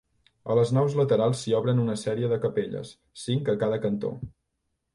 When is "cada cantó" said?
3.65-4.15